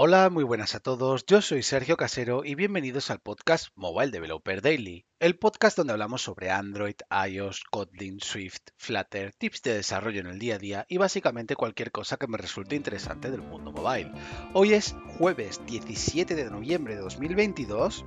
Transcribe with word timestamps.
Hola, 0.00 0.30
muy 0.30 0.44
buenas 0.44 0.76
a 0.76 0.78
todos. 0.78 1.26
Yo 1.26 1.42
soy 1.42 1.64
Sergio 1.64 1.96
Casero 1.96 2.44
y 2.44 2.54
bienvenidos 2.54 3.10
al 3.10 3.18
podcast 3.18 3.70
Mobile 3.74 4.12
Developer 4.12 4.62
Daily, 4.62 5.06
el 5.18 5.36
podcast 5.36 5.76
donde 5.76 5.92
hablamos 5.92 6.22
sobre 6.22 6.52
Android, 6.52 6.94
iOS, 7.28 7.64
Kotlin, 7.68 8.20
Swift, 8.20 8.60
Flutter, 8.76 9.34
tips 9.34 9.62
de 9.62 9.74
desarrollo 9.74 10.20
en 10.20 10.28
el 10.28 10.38
día 10.38 10.54
a 10.54 10.58
día 10.58 10.86
y 10.88 10.98
básicamente 10.98 11.56
cualquier 11.56 11.90
cosa 11.90 12.16
que 12.16 12.28
me 12.28 12.38
resulte 12.38 12.76
interesante 12.76 13.28
del 13.28 13.42
mundo 13.42 13.72
mobile. 13.72 14.12
Hoy 14.52 14.74
es 14.74 14.94
jueves 15.18 15.60
17 15.66 16.36
de 16.36 16.48
noviembre 16.48 16.94
de 16.94 17.00
2022 17.00 18.04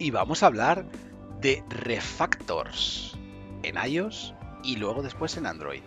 y 0.00 0.10
vamos 0.10 0.42
a 0.42 0.46
hablar 0.46 0.84
de 1.40 1.62
refactors 1.68 3.16
en 3.62 3.76
iOS 3.76 4.34
y 4.64 4.78
luego 4.78 5.00
después 5.00 5.36
en 5.36 5.46
Android. 5.46 5.82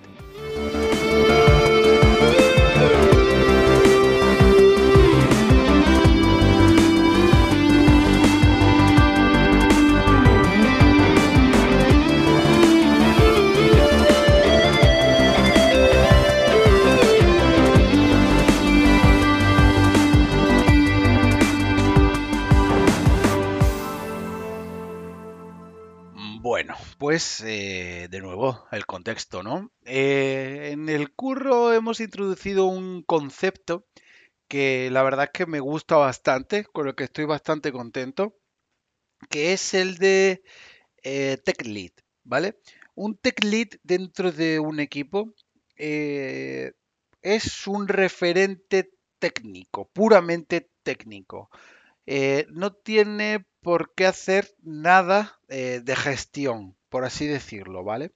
Pues 27.13 27.43
eh, 27.45 28.07
de 28.09 28.21
nuevo 28.21 28.65
el 28.71 28.87
contexto, 28.87 29.43
¿no? 29.43 29.71
Eh, 29.85 30.69
en 30.71 30.89
el 30.89 31.13
curro 31.13 31.71
hemos 31.71 31.99
introducido 31.99 32.65
un 32.65 33.03
concepto 33.03 33.85
que 34.47 34.89
la 34.89 35.03
verdad 35.03 35.25
es 35.25 35.29
que 35.31 35.45
me 35.45 35.59
gusta 35.59 35.95
bastante, 35.95 36.65
con 36.65 36.87
el 36.87 36.95
que 36.95 37.03
estoy 37.03 37.25
bastante 37.25 37.71
contento, 37.71 38.35
que 39.29 39.53
es 39.53 39.75
el 39.75 39.99
de 39.99 40.41
eh, 41.03 41.37
Tech 41.45 41.63
Lead, 41.67 41.91
¿vale? 42.23 42.57
Un 42.95 43.15
Tech 43.15 43.43
Lead 43.43 43.67
dentro 43.83 44.31
de 44.31 44.57
un 44.57 44.79
equipo 44.79 45.35
es 45.75 47.67
un 47.67 47.87
referente 47.87 48.89
técnico, 49.19 49.87
puramente 49.93 50.71
técnico. 50.81 51.51
no 52.49 52.73
tiene 52.73 53.45
por 53.63 53.93
qué 53.95 54.05
hacer 54.05 54.53
nada 54.61 55.39
eh, 55.47 55.81
de 55.83 55.95
gestión, 55.95 56.75
por 56.93 57.05
así 57.05 57.25
decirlo, 57.25 57.83
¿vale? 57.83 58.11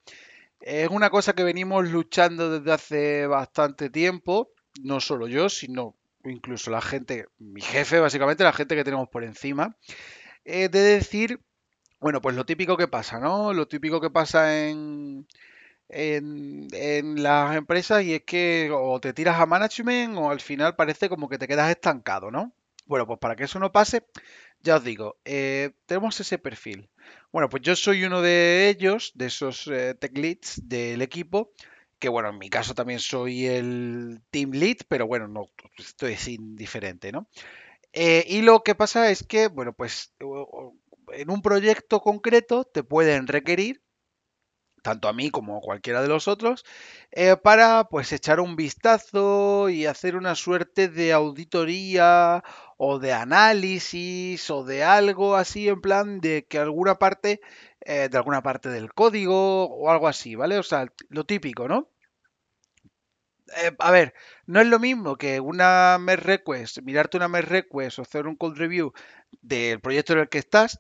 Es 0.62 0.88
una 0.90 1.10
cosa 1.10 1.34
que 1.34 1.44
venimos 1.44 1.90
luchando 1.90 2.60
desde 2.60 2.72
hace 2.72 3.26
bastante 3.26 3.90
tiempo, 3.90 4.52
no 4.84 5.00
solo 5.00 5.28
yo, 5.28 5.50
sino 5.50 5.96
incluso 6.24 6.70
la 6.70 6.82
gente, 6.82 7.26
mi 7.40 7.62
jefe, 7.62 8.00
básicamente, 8.00 8.44
la 8.44 8.54
gente 8.54 8.76
que 8.76 8.84
tenemos 8.84 9.10
por 9.10 9.24
encima, 9.24 9.76
eh, 10.46 10.70
de 10.70 10.80
decir, 10.80 11.42
bueno, 12.00 12.22
pues 12.22 12.36
lo 12.36 12.46
típico 12.46 12.78
que 12.78 12.88
pasa, 12.88 13.20
¿no? 13.20 13.52
Lo 13.52 13.68
típico 13.68 14.00
que 14.00 14.12
pasa 14.12 14.68
en, 14.68 15.26
en, 15.90 16.68
en, 16.72 17.24
las 17.24 17.56
empresas 17.56 18.04
y 18.04 18.14
es 18.14 18.22
que 18.26 18.70
o 18.72 19.00
te 19.00 19.12
tiras 19.12 19.42
a 19.42 19.48
management 19.48 20.16
o 20.18 20.30
al 20.30 20.40
final 20.40 20.76
parece 20.76 21.10
como 21.10 21.30
que 21.30 21.40
te 21.40 21.48
quedas 21.48 21.72
estancado, 21.72 22.30
¿no? 22.30 22.54
Bueno, 22.86 23.08
pues 23.08 23.18
para 23.18 23.36
que 23.36 23.46
eso 23.46 23.58
no 23.58 23.72
pase, 23.72 24.06
ya 24.62 24.76
os 24.76 24.84
digo, 24.84 25.18
eh, 25.26 25.72
tenemos 25.88 26.20
ese 26.20 26.38
perfil. 26.38 26.90
Bueno, 27.32 27.50
pues 27.50 27.64
yo 27.64 27.76
soy 27.76 28.04
uno 28.04 28.22
de 28.22 28.70
ellos, 28.70 29.12
de 29.16 29.28
esos 29.28 29.68
eh, 29.68 29.96
tech 29.96 30.18
leads 30.18 30.62
del 30.68 31.02
equipo, 31.02 31.52
que 32.00 32.10
bueno, 32.10 32.30
en 32.30 32.38
mi 32.38 32.50
caso 32.50 32.74
también 32.74 33.00
soy 33.00 33.46
el 33.46 34.22
team 34.30 34.52
lead, 34.52 34.78
pero 34.88 35.08
bueno, 35.08 35.28
no 35.28 35.48
estoy 35.78 36.16
indiferente, 36.28 37.12
¿no? 37.12 37.28
Eh, 37.94 38.26
y 38.28 38.42
lo 38.42 38.64
que 38.64 38.76
pasa 38.76 39.10
es 39.12 39.24
que, 39.24 39.48
bueno, 39.48 39.74
pues 39.74 40.14
en 41.14 41.30
un 41.30 41.42
proyecto 41.42 42.02
concreto 42.02 42.64
te 42.64 42.84
pueden 42.84 43.28
requerir 43.28 43.82
tanto 44.88 45.10
a 45.10 45.14
mí 45.14 45.30
como 45.32 45.58
a 45.58 45.62
cualquiera 45.62 46.02
de 46.02 46.08
los 46.08 46.30
otros, 46.30 46.64
para 47.44 47.86
pues 47.90 48.14
echar 48.14 48.40
un 48.40 48.56
vistazo 48.56 49.68
y 49.70 49.86
hacer 49.86 50.16
una 50.16 50.34
suerte 50.36 50.88
de 50.88 51.12
auditoría 51.12 52.42
o 52.78 53.00
de 53.00 53.12
análisis 53.12 54.50
o 54.50 54.64
de 54.64 54.84
algo 54.84 55.36
así 55.36 55.68
en 55.68 55.82
plan 55.82 56.22
de 56.22 56.46
que 56.48 56.60
alguna 56.60 56.96
parte, 57.00 57.42
eh, 57.82 58.08
de 58.10 58.18
alguna 58.18 58.42
parte 58.42 58.70
del 58.70 58.94
código 58.94 59.66
o 59.66 59.90
algo 59.90 60.08
así, 60.08 60.36
¿vale? 60.36 60.58
O 60.58 60.64
sea, 60.64 60.88
lo 61.10 61.26
típico, 61.26 61.68
¿no? 61.68 61.90
Eh, 63.58 63.72
a 63.80 63.92
ver, 63.92 64.14
no 64.46 64.62
es 64.62 64.68
lo 64.68 64.80
mismo 64.80 65.18
que 65.18 65.40
una 65.40 65.98
merge 66.00 66.26
request, 66.38 66.80
mirarte 66.84 67.18
una 67.18 67.28
merge 67.28 67.50
request 67.50 68.00
o 68.00 68.04
hacer 68.04 68.28
un 68.28 68.36
code 68.36 68.60
review 68.60 68.94
del 69.42 69.82
proyecto 69.82 70.14
en 70.14 70.20
el 70.20 70.30
que 70.30 70.38
estás, 70.40 70.80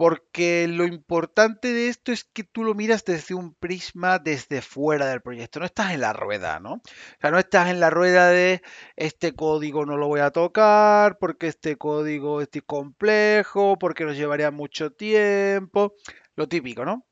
porque 0.00 0.66
lo 0.66 0.86
importante 0.86 1.74
de 1.74 1.88
esto 1.88 2.10
es 2.10 2.24
que 2.24 2.42
tú 2.42 2.64
lo 2.64 2.72
miras 2.74 3.04
desde 3.04 3.34
un 3.34 3.52
prisma 3.52 4.18
desde 4.18 4.62
fuera 4.62 5.04
del 5.04 5.20
proyecto, 5.20 5.60
no 5.60 5.66
estás 5.66 5.92
en 5.92 6.00
la 6.00 6.14
rueda, 6.14 6.58
¿no? 6.58 6.76
O 6.76 6.80
sea, 7.20 7.30
no 7.30 7.38
estás 7.38 7.68
en 7.68 7.80
la 7.80 7.90
rueda 7.90 8.30
de 8.30 8.62
este 8.96 9.34
código 9.34 9.84
no 9.84 9.98
lo 9.98 10.08
voy 10.08 10.20
a 10.20 10.30
tocar, 10.30 11.18
porque 11.18 11.48
este 11.48 11.76
código 11.76 12.40
es 12.40 12.48
complejo, 12.64 13.78
porque 13.78 14.06
nos 14.06 14.16
llevaría 14.16 14.50
mucho 14.50 14.90
tiempo, 14.90 15.92
lo 16.34 16.48
típico, 16.48 16.86
¿no? 16.86 17.04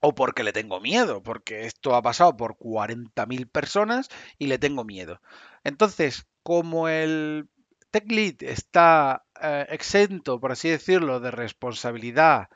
O 0.00 0.12
porque 0.12 0.42
le 0.42 0.52
tengo 0.52 0.80
miedo, 0.80 1.22
porque 1.22 1.66
esto 1.66 1.94
ha 1.94 2.02
pasado 2.02 2.36
por 2.36 2.56
40.000 2.56 3.48
personas 3.48 4.08
y 4.36 4.48
le 4.48 4.58
tengo 4.58 4.82
miedo. 4.82 5.20
Entonces, 5.62 6.26
como 6.42 6.88
el 6.88 7.48
Tech 7.90 8.10
Lead 8.10 8.42
está 8.42 9.24
eh, 9.42 9.66
exento, 9.70 10.40
por 10.40 10.52
así 10.52 10.68
decirlo, 10.68 11.20
de 11.20 11.30
responsabilidad, 11.30 12.48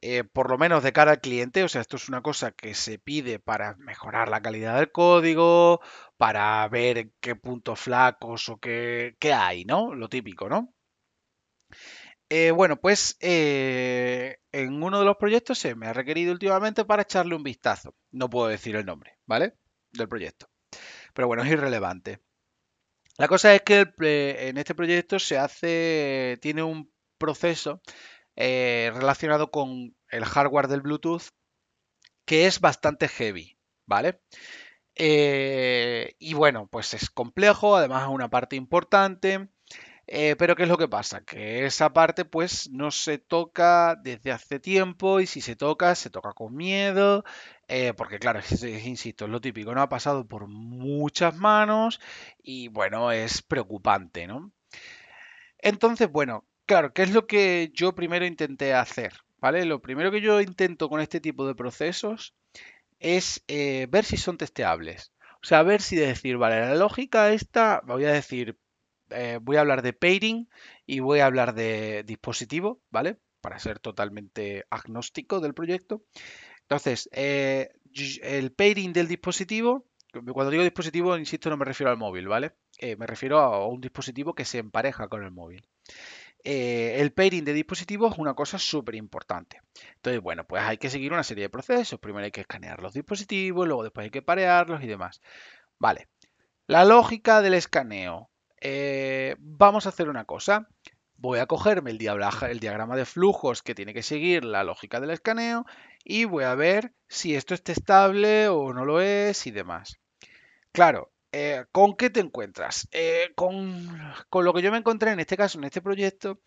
eh, 0.00 0.24
por 0.24 0.50
lo 0.50 0.58
menos 0.58 0.82
de 0.82 0.92
cara 0.92 1.12
al 1.12 1.20
cliente. 1.20 1.64
O 1.64 1.68
sea, 1.68 1.80
esto 1.82 1.96
es 1.96 2.08
una 2.08 2.22
cosa 2.22 2.52
que 2.52 2.74
se 2.74 2.98
pide 2.98 3.38
para 3.38 3.76
mejorar 3.76 4.28
la 4.28 4.42
calidad 4.42 4.78
del 4.78 4.92
código, 4.92 5.80
para 6.16 6.66
ver 6.68 7.10
qué 7.20 7.36
puntos 7.36 7.80
flacos 7.80 8.48
o 8.48 8.58
qué, 8.58 9.16
hay, 9.34 9.64
¿no? 9.64 9.94
Lo 9.94 10.08
típico, 10.08 10.48
¿no? 10.48 10.74
Eh, 12.30 12.50
bueno, 12.50 12.76
pues 12.76 13.16
en 13.20 14.82
uno 14.82 14.98
de 14.98 15.04
los 15.04 15.16
proyectos 15.16 15.58
se 15.58 15.74
me 15.74 15.86
ha 15.86 15.92
requerido 15.92 16.32
últimamente 16.32 16.84
para 16.84 17.02
echarle 17.02 17.34
un 17.34 17.42
vistazo. 17.42 17.94
No 18.10 18.30
puedo 18.30 18.48
decir 18.48 18.76
el 18.76 18.86
nombre, 18.86 19.18
¿vale? 19.26 19.54
Del 19.92 20.08
proyecto. 20.08 20.48
Pero 21.14 21.28
bueno, 21.28 21.42
es 21.42 21.50
irrelevante. 21.50 22.20
La 23.18 23.28
cosa 23.28 23.54
es 23.54 23.62
que 23.62 23.92
en 24.48 24.56
este 24.58 24.74
proyecto 24.74 25.18
se 25.18 25.38
hace, 25.38 26.38
tiene 26.40 26.62
un 26.62 26.90
proceso 27.18 27.80
eh, 28.36 28.90
relacionado 28.94 29.50
con 29.50 29.94
el 30.10 30.24
hardware 30.24 30.68
del 30.68 30.80
Bluetooth 30.82 31.22
que 32.24 32.46
es 32.46 32.60
bastante 32.60 33.08
heavy, 33.08 33.58
¿vale? 33.86 34.20
Eh, 34.94 36.14
y 36.18 36.34
bueno, 36.34 36.68
pues 36.68 36.94
es 36.94 37.10
complejo, 37.10 37.76
además 37.76 38.04
es 38.04 38.08
una 38.08 38.30
parte 38.30 38.56
importante. 38.56 39.48
Eh, 40.14 40.36
pero 40.36 40.54
¿qué 40.54 40.64
es 40.64 40.68
lo 40.68 40.76
que 40.76 40.88
pasa? 40.88 41.22
Que 41.24 41.64
esa 41.64 41.94
parte 41.94 42.26
pues 42.26 42.68
no 42.70 42.90
se 42.90 43.16
toca 43.16 43.96
desde 43.96 44.30
hace 44.30 44.60
tiempo 44.60 45.20
y 45.20 45.26
si 45.26 45.40
se 45.40 45.56
toca, 45.56 45.94
se 45.94 46.10
toca 46.10 46.34
con 46.34 46.54
miedo, 46.54 47.24
eh, 47.66 47.94
porque 47.96 48.18
claro, 48.18 48.40
insisto, 48.84 49.24
es 49.24 49.30
lo 49.30 49.40
típico, 49.40 49.74
no 49.74 49.80
ha 49.80 49.88
pasado 49.88 50.26
por 50.28 50.48
muchas 50.48 51.34
manos 51.38 51.98
y 52.42 52.68
bueno, 52.68 53.10
es 53.10 53.40
preocupante, 53.40 54.26
¿no? 54.26 54.52
Entonces, 55.58 56.10
bueno, 56.10 56.44
claro, 56.66 56.92
¿qué 56.92 57.02
es 57.04 57.12
lo 57.12 57.26
que 57.26 57.70
yo 57.72 57.94
primero 57.94 58.26
intenté 58.26 58.74
hacer? 58.74 59.14
¿Vale? 59.38 59.64
Lo 59.64 59.80
primero 59.80 60.10
que 60.10 60.20
yo 60.20 60.42
intento 60.42 60.90
con 60.90 61.00
este 61.00 61.20
tipo 61.20 61.46
de 61.46 61.54
procesos 61.54 62.34
es 63.00 63.42
eh, 63.48 63.86
ver 63.90 64.04
si 64.04 64.18
son 64.18 64.36
testeables. 64.36 65.12
O 65.42 65.46
sea, 65.46 65.62
ver 65.62 65.80
si 65.80 65.96
decir, 65.96 66.36
vale, 66.36 66.60
la 66.60 66.74
lógica 66.74 67.32
esta, 67.32 67.80
voy 67.86 68.04
a 68.04 68.12
decir, 68.12 68.58
eh, 69.14 69.38
voy 69.40 69.56
a 69.56 69.60
hablar 69.60 69.82
de 69.82 69.92
pairing 69.92 70.48
y 70.86 71.00
voy 71.00 71.20
a 71.20 71.26
hablar 71.26 71.54
de 71.54 72.02
dispositivo, 72.04 72.80
¿vale? 72.90 73.18
Para 73.40 73.58
ser 73.58 73.78
totalmente 73.78 74.66
agnóstico 74.70 75.40
del 75.40 75.54
proyecto. 75.54 76.04
Entonces, 76.62 77.08
eh, 77.12 77.70
el 78.22 78.52
pairing 78.52 78.92
del 78.92 79.08
dispositivo, 79.08 79.86
cuando 80.12 80.50
digo 80.50 80.62
dispositivo, 80.62 81.16
insisto, 81.16 81.50
no 81.50 81.56
me 81.56 81.64
refiero 81.64 81.90
al 81.90 81.98
móvil, 81.98 82.28
¿vale? 82.28 82.52
Eh, 82.78 82.96
me 82.96 83.06
refiero 83.06 83.38
a 83.38 83.66
un 83.66 83.80
dispositivo 83.80 84.34
que 84.34 84.44
se 84.44 84.58
empareja 84.58 85.08
con 85.08 85.22
el 85.22 85.30
móvil. 85.30 85.66
el 86.44 87.12
pairing 87.12 87.44
de 87.44 87.52
dispositivos 87.52 88.14
es 88.14 88.18
una 88.18 88.34
cosa 88.34 88.58
súper 88.58 88.96
importante. 88.96 89.60
Entonces, 89.96 90.20
bueno, 90.20 90.44
pues 90.44 90.62
hay 90.62 90.78
que 90.78 90.90
seguir 90.90 91.12
una 91.12 91.22
serie 91.22 91.44
de 91.44 91.50
procesos. 91.50 92.00
Primero 92.00 92.24
hay 92.24 92.32
que 92.32 92.40
escanear 92.42 92.82
los 92.82 92.94
dispositivos, 92.94 93.66
luego 93.66 93.84
después 93.84 94.04
hay 94.04 94.10
que 94.10 94.22
parearlos 94.22 94.82
y 94.82 94.86
demás. 94.88 95.20
Vale. 95.78 96.08
La 96.66 96.84
lógica 96.84 97.42
del 97.42 97.54
escaneo. 97.54 98.31
Eh, 98.64 99.34
vamos 99.40 99.86
a 99.86 99.88
hacer 99.88 100.08
una 100.08 100.24
cosa. 100.24 100.68
Voy 101.16 101.40
a 101.40 101.46
cogerme 101.46 101.90
el, 101.90 101.98
diagrama 101.98 102.96
de 102.96 103.04
flujos 103.04 103.60
que 103.62 103.74
tiene 103.74 103.92
que 103.92 104.04
seguir 104.04 104.44
la 104.44 104.62
lógica 104.62 105.00
del 105.00 105.10
escaneo 105.10 105.66
y 106.04 106.26
voy 106.26 106.44
a 106.44 106.54
ver 106.54 106.92
si 107.08 107.34
esto 107.34 107.54
es 107.54 107.64
testable 107.64 108.48
o 108.48 108.72
no 108.72 108.84
lo 108.84 109.00
es 109.00 109.48
y 109.48 109.50
demás. 109.50 109.98
Claro, 110.70 111.12
eh, 111.32 111.64
¿con 111.72 111.96
qué 111.96 112.08
te 112.08 112.20
encuentras? 112.20 112.88
Eh, 112.92 113.32
con, 113.34 113.88
con 114.30 114.44
lo 114.44 114.54
que 114.54 114.62
yo 114.62 114.70
me 114.70 114.78
encontré 114.78 115.10
en 115.10 115.20
este 115.20 115.36
caso, 115.36 115.58
en 115.58 115.64
este 115.64 115.82
proyecto, 115.82 116.40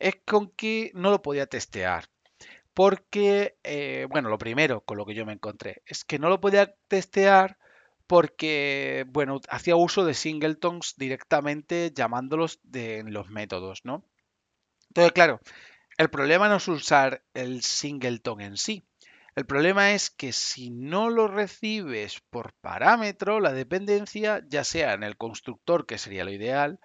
es 0.00 0.16
con 0.26 0.50
que 0.50 0.90
no 0.94 1.10
lo 1.10 1.22
podía 1.22 1.46
testear. 1.46 2.06
Porque, 2.74 3.56
bueno, 4.10 4.28
lo 4.28 4.38
primero 4.38 4.80
con 4.82 4.96
lo 4.96 5.06
que 5.06 5.14
yo 5.14 5.26
me 5.26 5.34
encontré 5.34 5.82
es 5.86 6.04
que 6.04 6.18
no 6.18 6.28
lo 6.28 6.40
podía 6.40 6.74
testear 6.88 7.59
porque, 8.10 9.06
bueno, 9.06 9.40
hacía 9.48 9.76
uso 9.76 10.04
de 10.04 10.14
singletons 10.14 10.96
directamente 10.96 11.92
llamándolos 11.94 12.58
de, 12.64 12.98
en 12.98 13.12
los 13.12 13.30
métodos, 13.30 13.82
¿no? 13.84 14.04
Entonces, 14.88 15.12
claro, 15.12 15.38
el 15.96 16.10
problema 16.10 16.48
no 16.48 16.56
es 16.56 16.66
usar 16.66 17.22
el 17.34 17.62
singleton 17.62 18.40
en 18.40 18.56
sí. 18.56 18.84
El 19.36 19.46
problema 19.46 19.92
es 19.92 20.10
que 20.10 20.32
si 20.32 20.70
no 20.70 21.08
lo 21.08 21.28
recibes 21.28 22.20
por 22.30 22.52
parámetro, 22.54 23.38
la 23.38 23.52
dependencia, 23.52 24.42
ya 24.48 24.64
sea 24.64 24.94
en 24.94 25.04
el 25.04 25.16
constructor, 25.16 25.86
que 25.86 25.96
sería 25.96 26.24
lo 26.24 26.32
ideal, 26.32 26.80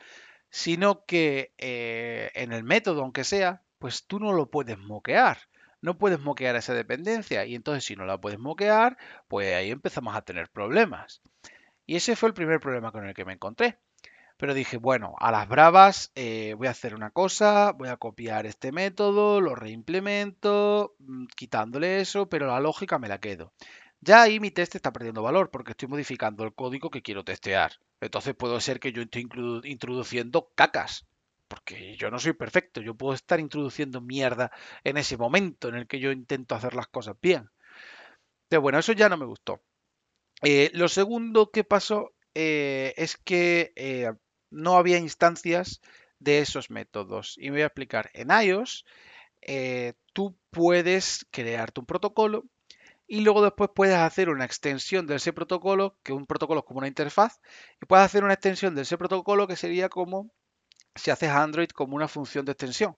sino 0.51 1.05
que 1.05 1.55
eh, 1.57 2.29
en 2.35 2.53
el 2.53 2.63
método, 2.63 3.01
aunque 3.01 3.23
sea, 3.23 3.63
pues 3.79 4.05
tú 4.05 4.19
no 4.19 4.31
lo 4.31 4.51
puedes 4.51 4.77
moquear. 4.77 5.39
No 5.85 5.99
puedes 5.99 6.19
moquear 6.19 6.55
esa 6.55 6.73
dependencia. 6.73 7.45
Y 7.45 7.53
entonces 7.53 7.85
si 7.85 7.95
no 7.95 8.05
la 8.07 8.19
puedes 8.19 8.39
moquear, 8.39 8.97
pues 9.27 9.53
ahí 9.53 9.69
empezamos 9.69 10.15
a 10.15 10.23
tener 10.23 10.49
problemas. 10.49 11.21
Y 11.85 11.95
ese 11.95 12.15
fue 12.15 12.29
el 12.29 12.33
primer 12.33 12.59
problema 12.59 12.91
con 12.91 13.07
el 13.07 13.13
que 13.13 13.23
me 13.23 13.33
encontré. 13.33 13.77
Pero 14.37 14.55
dije, 14.55 14.77
bueno, 14.77 15.13
a 15.19 15.31
las 15.31 15.47
bravas 15.47 16.11
eh, 16.15 16.55
voy 16.57 16.65
a 16.67 16.71
hacer 16.71 16.95
una 16.95 17.11
cosa, 17.11 17.71
voy 17.71 17.89
a 17.89 17.97
copiar 17.97 18.47
este 18.47 18.71
método, 18.71 19.41
lo 19.41 19.53
reimplemento, 19.53 20.95
mm, 20.97 21.27
quitándole 21.35 22.01
eso, 22.01 22.29
pero 22.29 22.47
la 22.47 22.59
lógica 22.59 22.97
me 22.97 23.07
la 23.07 23.19
quedo. 23.19 23.53
Ya 24.01 24.23
ahí 24.23 24.39
mi 24.39 24.49
test 24.49 24.73
está 24.73 24.91
perdiendo 24.91 25.21
valor 25.21 25.51
porque 25.51 25.71
estoy 25.71 25.87
modificando 25.87 26.43
el 26.45 26.55
código 26.55 26.89
que 26.89 27.03
quiero 27.03 27.23
testear. 27.23 27.73
Entonces 28.01 28.33
puede 28.33 28.59
ser 28.59 28.79
que 28.79 28.91
yo 28.91 29.03
esté 29.03 29.19
introduciendo 29.19 30.51
cacas. 30.55 31.05
Porque 31.47 31.95
yo 31.97 32.09
no 32.09 32.19
soy 32.19 32.33
perfecto, 32.33 32.81
yo 32.81 32.95
puedo 32.95 33.13
estar 33.13 33.39
introduciendo 33.39 34.01
mierda 34.01 34.51
en 34.83 34.97
ese 34.97 35.17
momento 35.17 35.69
en 35.69 35.75
el 35.75 35.87
que 35.87 35.99
yo 35.99 36.11
intento 36.11 36.55
hacer 36.55 36.73
las 36.73 36.87
cosas 36.87 37.15
bien. 37.21 37.49
Pero 38.47 38.61
bueno, 38.61 38.79
eso 38.79 38.93
ya 38.93 39.09
no 39.09 39.17
me 39.17 39.25
gustó. 39.25 39.61
Eh, 40.41 40.71
lo 40.73 40.87
segundo 40.87 41.51
que 41.51 41.63
pasó 41.63 42.13
eh, 42.33 42.93
es 42.97 43.17
que 43.17 43.73
eh, 43.75 44.11
no 44.49 44.77
había 44.77 44.97
instancias 44.97 45.81
de 46.19 46.39
esos 46.39 46.69
métodos. 46.69 47.35
Y 47.37 47.45
me 47.45 47.57
voy 47.57 47.61
a 47.61 47.67
explicar. 47.67 48.09
En 48.13 48.29
iOS, 48.31 48.85
tú 50.13 50.37
puedes 50.49 51.25
crearte 51.31 51.79
un 51.79 51.85
protocolo 51.85 52.45
y 53.07 53.21
luego 53.21 53.43
después 53.43 53.69
puedes 53.73 53.97
hacer 53.97 54.29
una 54.29 54.45
extensión 54.45 55.05
de 55.05 55.15
ese 55.15 55.33
protocolo, 55.33 55.97
que 56.03 56.13
un 56.13 56.25
protocolo 56.25 56.61
es 56.61 56.65
como 56.65 56.79
una 56.79 56.87
interfaz, 56.87 57.39
y 57.81 57.85
puedes 57.85 58.05
hacer 58.05 58.23
una 58.23 58.33
extensión 58.33 58.73
de 58.75 58.81
ese 58.81 58.97
protocolo 58.97 59.47
que 59.47 59.55
sería 59.55 59.89
como 59.89 60.31
si 60.95 61.11
haces 61.11 61.29
Android 61.29 61.69
como 61.69 61.95
una 61.95 62.07
función 62.07 62.45
de 62.45 62.53
extensión. 62.53 62.97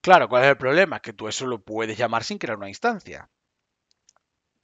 Claro, 0.00 0.28
¿cuál 0.28 0.44
es 0.44 0.50
el 0.50 0.56
problema? 0.56 1.00
Que 1.00 1.12
tú 1.12 1.28
eso 1.28 1.46
lo 1.46 1.60
puedes 1.60 1.98
llamar 1.98 2.24
sin 2.24 2.38
crear 2.38 2.56
una 2.56 2.68
instancia. 2.68 3.28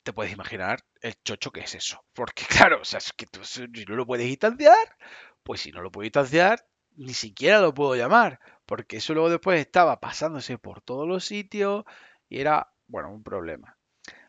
Te 0.02 0.12
puedes 0.12 0.32
imaginar 0.32 0.80
el 1.00 1.14
chocho 1.24 1.50
que 1.50 1.60
es 1.60 1.74
eso. 1.74 2.04
Porque 2.12 2.44
claro, 2.48 2.80
o 2.80 2.84
sea, 2.84 2.98
es 2.98 3.12
que 3.12 3.26
tú 3.26 3.44
si 3.44 3.66
no 3.66 3.96
lo 3.96 4.06
puedes 4.06 4.28
instanciar, 4.28 4.96
pues 5.42 5.60
si 5.60 5.72
no 5.72 5.82
lo 5.82 5.90
puedo 5.90 6.04
instanciar, 6.04 6.64
ni 6.96 7.14
siquiera 7.14 7.60
lo 7.60 7.74
puedo 7.74 7.96
llamar. 7.96 8.40
Porque 8.66 8.98
eso 8.98 9.14
luego 9.14 9.30
después 9.30 9.60
estaba 9.60 10.00
pasándose 10.00 10.58
por 10.58 10.80
todos 10.80 11.08
los 11.08 11.24
sitios 11.24 11.84
y 12.28 12.40
era, 12.40 12.72
bueno, 12.86 13.12
un 13.12 13.22
problema. 13.22 13.76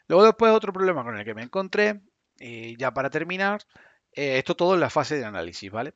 Luego 0.07 0.25
después 0.25 0.51
otro 0.51 0.73
problema 0.73 1.03
con 1.03 1.17
el 1.17 1.25
que 1.25 1.33
me 1.33 1.43
encontré, 1.43 2.01
y 2.39 2.75
ya 2.77 2.93
para 2.93 3.09
terminar, 3.09 3.61
eh, 4.13 4.37
esto 4.37 4.55
todo 4.55 4.73
en 4.73 4.79
la 4.79 4.89
fase 4.89 5.17
de 5.17 5.25
análisis, 5.25 5.71
¿vale? 5.71 5.93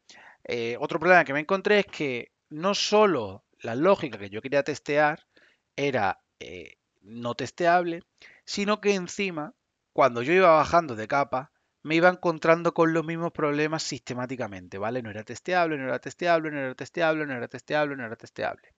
Eh, 0.48 0.78
otro 0.80 1.00
problema 1.00 1.26
que 1.26 1.34
me 1.34 1.42
encontré 1.42 1.80
es 1.80 1.86
que 1.86 2.32
no 2.50 2.74
solo 2.74 3.44
la 3.60 3.76
lógica 3.76 4.18
que 4.18 4.30
yo 4.30 4.42
quería 4.42 4.64
testear 4.64 5.28
era 5.76 6.22
eh, 6.40 6.78
no 7.02 7.36
testeable, 7.36 8.04
sino 8.46 8.80
que 8.80 8.96
encima, 8.96 9.54
cuando 9.94 10.22
yo 10.22 10.34
iba 10.34 10.56
bajando 10.56 10.96
de 10.96 11.08
capa, 11.08 11.52
me 11.84 11.96
iba 11.96 12.10
encontrando 12.10 12.74
con 12.74 12.94
los 12.94 13.06
mismos 13.06 13.32
problemas 13.32 13.84
sistemáticamente, 13.84 14.78
¿vale? 14.78 15.02
No 15.02 15.10
era 15.10 15.24
testeable, 15.24 15.78
no 15.78 15.86
era 15.86 16.00
testeable, 16.00 16.52
no 16.52 16.60
era 16.60 16.76
testeable, 16.76 17.26
no 17.26 17.34
era 17.34 17.48
testeable, 17.48 17.96
no 17.96 18.06
era 18.06 18.16
testeable. 18.16 18.74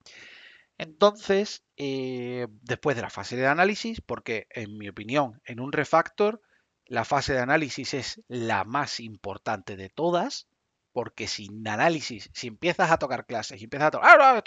Entonces, 0.77 1.63
eh, 1.77 2.47
después 2.61 2.95
de 2.95 3.01
la 3.01 3.09
fase 3.09 3.35
de 3.35 3.47
análisis, 3.47 4.01
porque 4.01 4.47
en 4.49 4.77
mi 4.77 4.89
opinión, 4.89 5.41
en 5.45 5.59
un 5.59 5.71
refactor, 5.71 6.41
la 6.85 7.05
fase 7.05 7.33
de 7.33 7.39
análisis 7.39 7.93
es 7.93 8.21
la 8.27 8.63
más 8.63 8.99
importante 8.99 9.75
de 9.75 9.89
todas, 9.89 10.47
porque 10.91 11.27
sin 11.27 11.67
análisis, 11.67 12.29
si 12.33 12.47
empiezas 12.47 12.91
a 12.91 12.97
tocar 12.97 13.25
clases 13.25 13.61
y 13.61 13.65
empiezas 13.65 13.89
a 13.89 13.91
tocar, 13.91 14.19
¡Ah, 14.21 14.41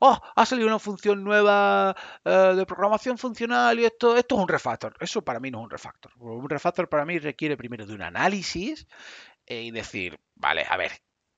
oh, 0.00 0.20
ha 0.36 0.46
salido 0.46 0.68
una 0.68 0.78
función 0.78 1.24
nueva 1.24 1.96
eh, 2.24 2.52
de 2.56 2.66
programación 2.66 3.18
funcional 3.18 3.78
y 3.80 3.84
esto, 3.84 4.16
esto 4.16 4.36
es 4.36 4.40
un 4.42 4.48
refactor. 4.48 4.94
Eso 5.00 5.22
para 5.22 5.40
mí 5.40 5.50
no 5.50 5.58
es 5.58 5.64
un 5.64 5.70
refactor. 5.70 6.12
Un 6.18 6.48
refactor 6.48 6.88
para 6.88 7.04
mí 7.04 7.18
requiere 7.18 7.56
primero 7.56 7.86
de 7.86 7.94
un 7.94 8.02
análisis 8.02 8.86
eh, 9.46 9.62
y 9.62 9.70
decir, 9.70 10.18
vale, 10.34 10.64
a 10.68 10.76
ver, 10.76 10.92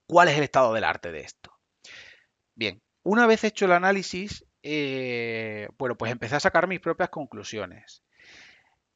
¿cuál 0.06 0.28
es 0.28 0.36
el 0.36 0.44
estado 0.44 0.74
del 0.74 0.84
arte 0.84 1.12
de 1.12 1.20
esto? 1.20 1.52
Bien, 2.54 2.82
una 3.02 3.26
vez 3.26 3.44
hecho 3.44 3.64
el 3.64 3.72
análisis, 3.72 4.44
eh, 4.62 5.68
bueno, 5.78 5.96
pues 5.96 6.12
empecé 6.12 6.36
a 6.36 6.40
sacar 6.40 6.68
mis 6.68 6.80
propias 6.80 7.08
conclusiones. 7.08 8.02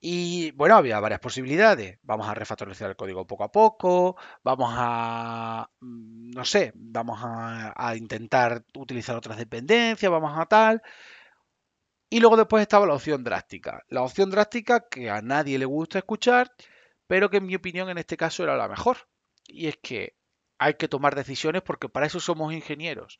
Y 0.06 0.50
bueno, 0.50 0.76
había 0.76 1.00
varias 1.00 1.18
posibilidades. 1.20 1.98
Vamos 2.02 2.28
a 2.28 2.34
refactorizar 2.34 2.90
el 2.90 2.96
código 2.96 3.26
poco 3.26 3.44
a 3.44 3.50
poco, 3.50 4.16
vamos 4.42 4.70
a, 4.76 5.70
mm, 5.80 6.30
no 6.32 6.44
sé, 6.44 6.72
vamos 6.74 7.20
a, 7.22 7.96
intentar 7.96 8.66
utilizar 8.74 9.16
otras 9.16 9.38
dependencias, 9.38 10.12
vamos 10.12 10.38
a 10.38 10.44
tal. 10.44 10.82
Y 12.10 12.20
luego 12.20 12.36
después 12.36 12.60
estaba 12.60 12.86
la 12.86 12.92
opción 12.92 13.24
drástica. 13.24 13.82
La 13.88 14.02
opción 14.02 14.30
drástica 14.30 14.88
que 14.90 15.08
a 15.08 15.22
nadie 15.22 15.58
le 15.58 15.64
gusta 15.64 16.00
escuchar, 16.00 16.52
pero 17.06 17.30
que 17.30 17.38
en 17.38 17.46
mi 17.46 17.54
opinión 17.54 17.88
en 17.88 17.96
este 17.96 18.18
caso 18.18 18.42
era 18.42 18.58
la 18.58 18.68
mejor. 18.68 19.08
Y 19.46 19.68
es 19.68 19.78
que 19.82 20.16
hay 20.58 20.74
que 20.74 20.88
tomar 20.88 21.14
decisiones 21.14 21.62
porque 21.62 21.88
para 21.88 22.04
eso 22.04 22.20
somos 22.20 22.52
ingenieros. 22.52 23.18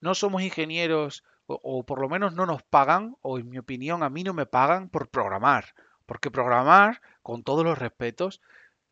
No 0.00 0.14
somos 0.14 0.42
ingenieros, 0.42 1.24
o 1.46 1.86
por 1.86 1.98
lo 1.98 2.10
menos 2.10 2.34
no 2.34 2.44
nos 2.44 2.62
pagan, 2.62 3.16
o 3.22 3.38
en 3.38 3.48
mi 3.48 3.56
opinión 3.56 4.02
a 4.02 4.10
mí 4.10 4.22
no 4.22 4.34
me 4.34 4.44
pagan 4.44 4.90
por 4.90 5.08
programar 5.08 5.74
porque 6.06 6.30
programar, 6.30 7.00
con 7.22 7.42
todos 7.42 7.64
los 7.64 7.78
respetos, 7.78 8.40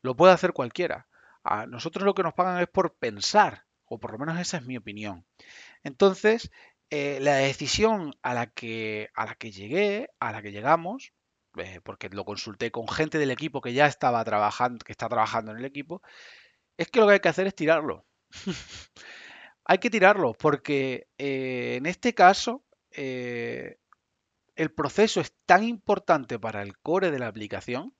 lo 0.02 0.16
puede 0.16 0.32
hacer 0.34 0.52
cualquiera. 0.52 1.06
A 1.44 1.66
nosotros 1.66 2.04
lo 2.04 2.14
que 2.14 2.22
nos 2.22 2.34
pagan 2.34 2.60
es 2.60 2.68
por 2.68 2.94
pensar, 2.96 3.64
o 3.86 3.98
por 3.98 4.12
lo 4.12 4.18
menos 4.18 4.38
esa 4.38 4.58
es 4.58 4.64
mi 4.64 4.76
opinión. 4.76 5.24
Entonces, 5.82 6.50
eh, 6.90 7.18
la 7.20 7.36
decisión 7.36 8.14
a 8.22 8.34
la, 8.34 8.46
que, 8.48 9.10
a 9.14 9.26
la 9.26 9.34
que 9.34 9.50
llegué, 9.50 10.10
a 10.20 10.32
la 10.32 10.42
que 10.42 10.52
llegamos, 10.52 11.12
eh, 11.56 11.80
porque 11.82 12.08
lo 12.10 12.24
consulté 12.24 12.70
con 12.70 12.88
gente 12.88 13.18
del 13.18 13.30
equipo 13.30 13.60
que 13.60 13.72
ya 13.72 13.86
estaba 13.86 14.24
trabajando, 14.24 14.84
que 14.84 14.92
está 14.92 15.08
trabajando 15.08 15.52
en 15.52 15.58
el 15.58 15.64
equipo, 15.64 16.02
es 16.76 16.90
que 16.90 17.00
lo 17.00 17.06
que 17.06 17.14
hay 17.14 17.20
que 17.20 17.28
hacer 17.28 17.46
es 17.46 17.54
tirarlo. 17.54 18.06
hay 19.64 19.78
que 19.78 19.90
tirarlo, 19.90 20.34
porque 20.34 21.08
eh, 21.18 21.76
en 21.78 21.86
este 21.86 22.14
caso 22.14 22.64
el 24.56 24.72
proceso 24.72 25.20
es 25.20 25.34
tan 25.46 25.64
importante 25.64 26.38
para 26.38 26.62
el 26.62 26.78
core 26.78 27.10
de 27.10 27.18
la 27.18 27.28
aplicación, 27.28 27.94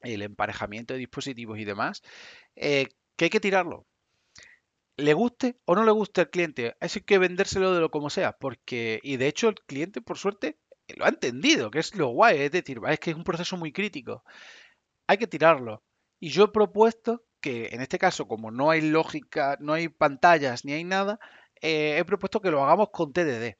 el 0.00 0.22
emparejamiento 0.22 0.94
de 0.94 1.00
dispositivos 1.00 1.58
y 1.58 1.64
demás, 1.64 2.02
eh, 2.56 2.88
que 3.16 3.26
hay 3.26 3.30
que 3.30 3.40
tirarlo. 3.40 3.86
Le 4.96 5.14
guste 5.14 5.58
o 5.64 5.74
no 5.76 5.84
le 5.84 5.92
guste 5.92 6.22
al 6.22 6.30
cliente, 6.30 6.76
eso 6.80 6.98
hay 6.98 7.04
que 7.04 7.18
vendérselo 7.18 7.72
de 7.72 7.80
lo 7.80 7.90
como 7.90 8.10
sea, 8.10 8.32
porque, 8.32 9.00
y 9.02 9.16
de 9.16 9.28
hecho 9.28 9.48
el 9.48 9.54
cliente, 9.66 10.00
por 10.02 10.18
suerte, 10.18 10.58
lo 10.96 11.04
ha 11.04 11.08
entendido, 11.08 11.70
que 11.70 11.78
es 11.80 11.94
lo 11.94 12.08
guay, 12.08 12.40
es 12.40 12.50
decir, 12.52 12.80
es 12.88 12.98
que 13.00 13.10
es 13.10 13.16
un 13.16 13.24
proceso 13.24 13.56
muy 13.56 13.72
crítico. 13.72 14.24
Hay 15.06 15.18
que 15.18 15.26
tirarlo. 15.26 15.82
Y 16.20 16.30
yo 16.30 16.44
he 16.44 16.48
propuesto 16.48 17.24
que, 17.40 17.68
en 17.72 17.80
este 17.80 17.98
caso, 17.98 18.26
como 18.26 18.50
no 18.50 18.70
hay 18.70 18.80
lógica, 18.80 19.56
no 19.60 19.74
hay 19.74 19.88
pantallas 19.88 20.64
ni 20.64 20.72
hay 20.72 20.84
nada, 20.84 21.20
eh, 21.60 21.98
he 21.98 22.04
propuesto 22.04 22.40
que 22.40 22.50
lo 22.50 22.64
hagamos 22.64 22.88
con 22.92 23.12
TDD. 23.12 23.56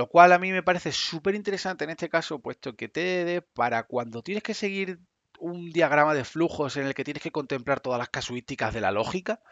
Lo 0.00 0.06
cual 0.06 0.32
a 0.32 0.38
mí 0.38 0.50
me 0.50 0.62
parece 0.62 0.92
súper 0.92 1.34
interesante 1.34 1.84
en 1.84 1.90
este 1.90 2.08
caso, 2.08 2.38
puesto 2.38 2.74
que 2.74 2.88
TDD, 2.88 3.42
para 3.52 3.82
cuando 3.82 4.22
tienes 4.22 4.42
que 4.42 4.54
seguir 4.54 4.98
un 5.38 5.72
diagrama 5.72 6.14
de 6.14 6.24
flujos 6.24 6.78
en 6.78 6.86
el 6.86 6.94
que 6.94 7.04
tienes 7.04 7.22
que 7.22 7.30
contemplar 7.30 7.80
todas 7.80 7.98
las 7.98 8.08
casuísticas 8.08 8.72
de 8.72 8.80
la 8.80 8.92
lógica, 8.92 9.42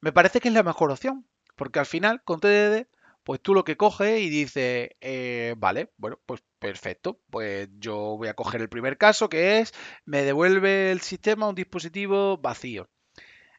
me 0.00 0.10
parece 0.10 0.40
que 0.40 0.48
es 0.48 0.54
la 0.54 0.64
mejor 0.64 0.90
opción. 0.90 1.28
Porque 1.54 1.78
al 1.78 1.86
final, 1.86 2.24
con 2.24 2.40
TDD, 2.40 2.88
pues 3.22 3.40
tú 3.40 3.54
lo 3.54 3.62
que 3.62 3.76
coges 3.76 4.20
y 4.20 4.30
dices, 4.30 4.90
eh, 5.00 5.54
vale, 5.58 5.92
bueno, 5.96 6.18
pues 6.26 6.42
perfecto, 6.58 7.20
pues 7.30 7.68
yo 7.78 8.16
voy 8.16 8.26
a 8.26 8.34
coger 8.34 8.62
el 8.62 8.68
primer 8.68 8.98
caso 8.98 9.28
que 9.28 9.60
es, 9.60 9.72
me 10.04 10.22
devuelve 10.22 10.90
el 10.90 11.02
sistema 11.02 11.48
un 11.48 11.54
dispositivo 11.54 12.36
vacío. 12.38 12.90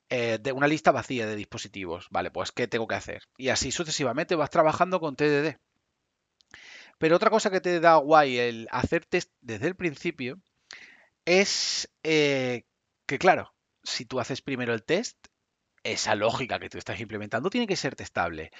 Eh, 0.10 0.38
de 0.42 0.51
una 0.51 0.68
lista 0.68 0.92
vacía 0.92 1.27
de 1.27 1.38
dispositivos. 1.38 2.08
Vale, 2.12 2.30
pues 2.30 2.51
¿qué 2.51 2.68
tengo 2.68 2.88
que 2.88 2.96
hacer? 2.96 3.24
Y 3.38 3.50
así 3.50 3.72
sucesivamente 3.72 4.36
vas 4.36 4.50
trabajando 4.50 5.00
con 5.00 5.15
TDD. 5.15 5.58
Pero 6.98 7.16
otra 7.16 7.30
cosa 7.30 7.52
que 7.52 7.62
te 7.62 7.80
da 7.80 7.98
guay 7.98 8.38
el 8.38 8.68
hacer 8.72 9.06
test 9.06 9.32
desde 9.42 9.68
el 9.68 9.75
principio 9.75 10.40
es 11.25 11.90
eh, 12.04 12.64
que, 13.06 13.20
claro, 13.20 13.54
si 13.84 14.06
tú 14.06 14.20
haces 14.20 14.42
primero 14.42 14.74
el 14.74 14.84
test, 14.84 15.18
esa 15.84 16.16
lógica 16.16 16.60
que 16.60 16.70
tú 16.70 16.78
estás 16.78 17.00
implementando 17.00 17.50
tiene 17.50 17.68
que 17.68 17.75
ser 17.75 17.96
testable. 17.96 18.52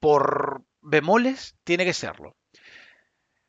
Por 0.00 0.64
bemoles, 0.80 1.56
tiene 1.64 1.84
que 1.84 1.94
serlo. 1.94 2.36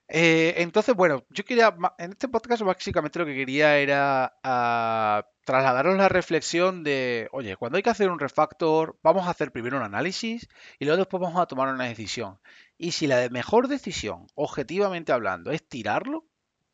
Eh, 0.07 0.55
entonces, 0.57 0.95
bueno, 0.95 1.25
yo 1.29 1.43
quería, 1.43 1.75
en 1.97 2.11
este 2.11 2.27
podcast 2.27 2.61
básicamente 2.61 3.19
lo 3.19 3.25
que 3.25 3.35
quería 3.35 3.77
era 3.77 4.37
ah, 4.43 5.27
trasladaros 5.45 5.95
la 5.97 6.09
reflexión 6.09 6.83
de, 6.83 7.29
oye, 7.31 7.55
cuando 7.55 7.77
hay 7.77 7.83
que 7.83 7.89
hacer 7.91 8.09
un 8.09 8.19
refactor, 8.19 8.97
vamos 9.03 9.27
a 9.27 9.29
hacer 9.29 9.51
primero 9.51 9.77
un 9.77 9.83
análisis 9.83 10.49
y 10.79 10.85
luego 10.85 10.97
después 10.97 11.21
vamos 11.21 11.41
a 11.41 11.45
tomar 11.45 11.73
una 11.73 11.85
decisión. 11.85 12.39
Y 12.77 12.91
si 12.91 13.07
la 13.07 13.29
mejor 13.29 13.67
decisión, 13.67 14.27
objetivamente 14.35 15.13
hablando, 15.13 15.51
es 15.51 15.67
tirarlo, 15.67 16.25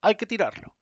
hay 0.02 0.16
que 0.16 0.26
tirarlo. 0.26 0.78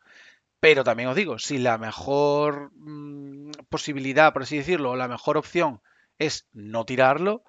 Pero 0.59 0.83
también 0.83 1.09
os 1.09 1.15
digo, 1.15 1.39
si 1.39 1.57
la 1.57 1.77
mejor 1.77 2.71
mm, 2.75 3.51
posibilidad, 3.69 4.33
por 4.33 4.43
así 4.43 4.57
decirlo, 4.57 4.91
o 4.91 4.95
la 4.95 5.07
mejor 5.07 5.37
opción 5.37 5.81
es 6.19 6.47
no 6.53 6.85
tirarlo, 6.85 7.43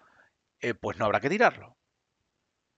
eh, 0.61 0.75
pues 0.75 0.99
no 0.99 1.05
habrá 1.05 1.21
que 1.21 1.31
tirarlo. 1.31 1.77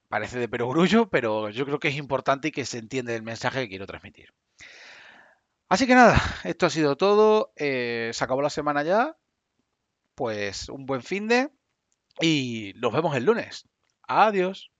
Parece 0.09 0.39
de 0.39 0.49
perogrullo, 0.49 1.09
pero 1.11 1.51
yo 1.51 1.65
creo 1.65 1.79
que 1.79 1.89
es 1.89 1.97
importante 1.97 2.49
y 2.49 2.53
que 2.53 2.67
se 2.67 2.79
entiende 2.79 3.17
el 3.17 3.23
mensaje 3.23 3.61
que 3.63 3.69
quiero 3.69 3.87
transmitir. 3.87 4.35
Así 5.73 5.87
que 5.87 5.95
nada, 5.95 6.21
esto 6.45 6.67
ha 6.67 6.71
sido 6.71 6.99
todo. 6.99 7.55
Eh, 7.57 8.11
se 8.13 8.23
acabó 8.23 8.43
la 8.43 8.51
semana 8.51 8.83
ya. 8.83 9.17
Pues 10.15 10.69
un 10.69 10.85
buen 10.85 11.03
fin 11.03 11.29
de 11.29 11.51
y 12.21 12.75
nos 12.77 12.93
vemos 12.93 13.17
el 13.17 13.25
lunes. 13.25 13.67
Adiós. 14.03 14.72